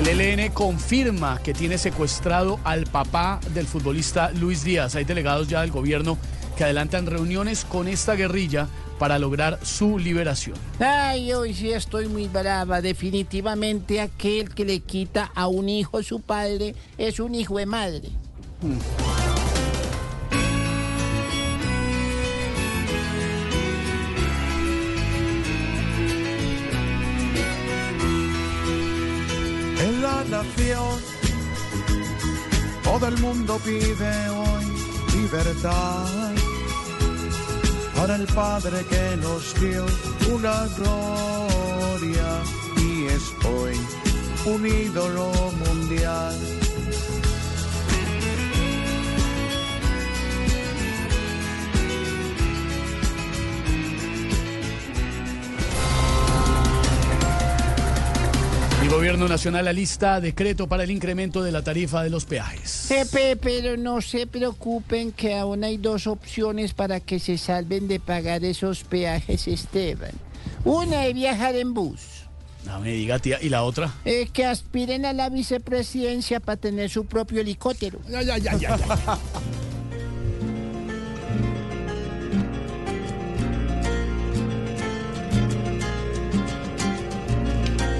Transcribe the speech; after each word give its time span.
El 0.00 0.18
ELN 0.18 0.50
confirma 0.52 1.42
que 1.42 1.52
tiene 1.52 1.76
secuestrado 1.76 2.58
al 2.64 2.86
papá 2.86 3.38
del 3.52 3.66
futbolista 3.66 4.30
Luis 4.30 4.64
Díaz. 4.64 4.96
Hay 4.96 5.04
delegados 5.04 5.46
ya 5.46 5.60
del 5.60 5.70
gobierno 5.70 6.16
que 6.56 6.64
adelantan 6.64 7.04
reuniones 7.04 7.66
con 7.66 7.86
esta 7.86 8.14
guerrilla 8.14 8.66
para 8.98 9.18
lograr 9.18 9.58
su 9.62 9.98
liberación. 9.98 10.56
Ay, 10.78 11.34
hoy 11.34 11.52
sí 11.52 11.70
estoy 11.70 12.08
muy 12.08 12.28
brava. 12.28 12.80
Definitivamente 12.80 14.00
aquel 14.00 14.54
que 14.54 14.64
le 14.64 14.80
quita 14.80 15.30
a 15.34 15.48
un 15.48 15.68
hijo 15.68 16.02
su 16.02 16.20
padre 16.20 16.74
es 16.96 17.20
un 17.20 17.34
hijo 17.34 17.58
de 17.58 17.66
madre. 17.66 18.08
En 18.62 19.09
todo 32.82 33.08
el 33.08 33.18
mundo 33.18 33.60
pide 33.62 34.28
hoy 34.30 34.64
libertad 35.14 36.32
para 37.94 38.16
el 38.16 38.26
Padre 38.26 38.84
que 38.88 39.16
nos 39.18 39.54
dio 39.60 39.84
una 40.32 40.66
gloria 40.78 42.42
y 42.78 43.06
es 43.06 43.34
hoy 43.44 43.78
un 44.46 44.66
ídolo 44.66 45.39
gobierno 59.00 59.28
nacional 59.28 59.66
alista 59.66 60.20
decreto 60.20 60.66
para 60.66 60.84
el 60.84 60.90
incremento 60.90 61.42
de 61.42 61.50
la 61.50 61.62
tarifa 61.62 62.02
de 62.02 62.10
los 62.10 62.26
peajes. 62.26 62.84
Pepe, 62.86 63.34
pero 63.34 63.78
no 63.78 64.02
se 64.02 64.26
preocupen 64.26 65.12
que 65.12 65.38
aún 65.38 65.64
hay 65.64 65.78
dos 65.78 66.06
opciones 66.06 66.74
para 66.74 67.00
que 67.00 67.18
se 67.18 67.38
salven 67.38 67.88
de 67.88 67.98
pagar 67.98 68.44
esos 68.44 68.84
peajes, 68.84 69.48
Esteban. 69.48 70.12
Una 70.66 71.06
es 71.06 71.14
viajar 71.14 71.56
en 71.56 71.72
bus. 71.72 72.26
No 72.66 72.78
me 72.80 72.90
diga, 72.90 73.18
tía. 73.18 73.38
¿Y 73.40 73.48
la 73.48 73.62
otra? 73.62 73.94
Eh, 74.04 74.28
que 74.30 74.44
aspiren 74.44 75.06
a 75.06 75.14
la 75.14 75.30
vicepresidencia 75.30 76.38
para 76.38 76.58
tener 76.58 76.90
su 76.90 77.06
propio 77.06 77.40
helicóptero. 77.40 78.00
Ya, 78.06 78.20
ya, 78.20 78.36
ya, 78.36 78.54
ya. 78.58 78.76
ya. 78.76 79.18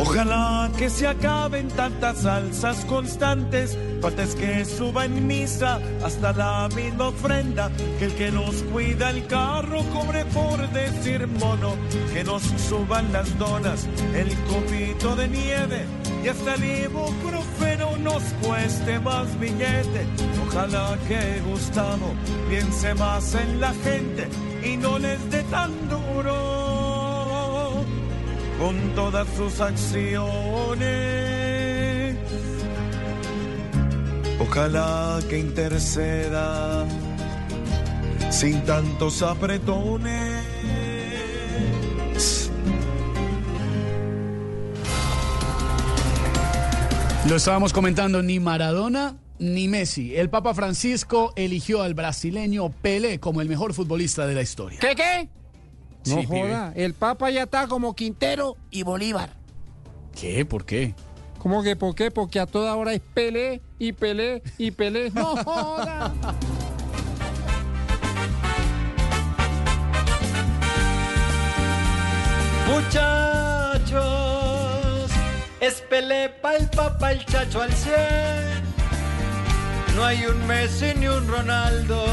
Ojalá 0.00 0.70
que 0.78 0.88
se 0.88 1.08
acaben 1.08 1.66
tantas 1.68 2.18
salsas 2.18 2.84
constantes, 2.84 3.76
es 4.18 4.34
que 4.36 4.64
suba 4.64 5.04
en 5.04 5.26
misa 5.26 5.80
hasta 6.04 6.32
la 6.32 6.68
misma 6.74 7.08
ofrenda, 7.08 7.68
que 7.98 8.04
el 8.04 8.14
que 8.14 8.30
nos 8.30 8.62
cuida 8.72 9.10
el 9.10 9.26
carro 9.26 9.82
cobre 9.92 10.24
por 10.26 10.68
decir 10.70 11.26
mono, 11.26 11.74
que 12.14 12.22
nos 12.22 12.42
suban 12.42 13.12
las 13.12 13.36
donas, 13.38 13.88
el 14.14 14.32
copito 14.44 15.16
de 15.16 15.28
nieve 15.28 15.84
y 16.24 16.28
hasta 16.28 16.54
el 16.54 16.84
ibuprofeno 16.84 17.96
nos 17.98 18.22
cueste 18.42 19.00
más 19.00 19.38
billete. 19.40 20.06
Ojalá 20.46 20.96
que 21.08 21.40
Gustavo 21.40 22.14
piense 22.48 22.94
más 22.94 23.34
en 23.34 23.60
la 23.60 23.72
gente 23.74 24.28
y 24.64 24.76
no 24.76 24.98
les 24.98 25.30
dé 25.30 25.42
tan 25.44 25.72
duro 25.88 26.57
con 28.58 28.94
todas 28.94 29.26
sus 29.36 29.60
acciones. 29.60 30.88
Ojalá 34.40 35.18
que 35.28 35.38
interceda 35.38 36.86
sin 38.30 38.64
tantos 38.64 39.22
apretones. 39.22 40.44
Lo 47.28 47.36
estábamos 47.36 47.72
comentando, 47.72 48.22
ni 48.22 48.40
Maradona 48.40 49.16
ni 49.38 49.68
Messi. 49.68 50.16
El 50.16 50.30
Papa 50.30 50.54
Francisco 50.54 51.32
eligió 51.36 51.82
al 51.82 51.94
brasileño 51.94 52.70
Pelé 52.70 53.20
como 53.20 53.40
el 53.40 53.48
mejor 53.48 53.74
futbolista 53.74 54.26
de 54.26 54.34
la 54.34 54.42
historia. 54.42 54.78
¿Qué, 54.80 54.94
qué? 54.94 55.28
No 56.08 56.20
Sí, 56.20 56.26
joda, 56.26 56.72
el 56.74 56.94
Papa 56.94 57.30
ya 57.30 57.44
está 57.44 57.66
como 57.66 57.94
Quintero 57.94 58.56
y 58.70 58.82
Bolívar. 58.82 59.30
¿Qué? 60.18 60.44
¿Por 60.44 60.64
qué? 60.64 60.94
¿Cómo 61.38 61.62
que 61.62 61.76
por 61.76 61.94
qué? 61.94 62.10
Porque 62.10 62.40
a 62.40 62.46
toda 62.46 62.74
hora 62.74 62.92
es 62.92 63.00
Pelé 63.00 63.60
y 63.78 63.92
Pelé 63.92 64.42
y 64.58 64.70
Pelé. 64.72 65.10
No 65.10 65.36
joda. 65.44 66.12
Muchachos, 73.88 75.10
es 75.60 75.80
Pelé 75.88 76.28
pa' 76.28 76.56
el 76.56 76.68
papá, 76.68 77.12
el 77.12 77.24
chacho 77.24 77.62
al 77.62 77.72
cien. 77.72 78.62
No 79.94 80.04
hay 80.04 80.26
un 80.26 80.46
Messi 80.46 80.92
ni 80.98 81.06
un 81.08 81.26
Ronaldo, 81.28 82.04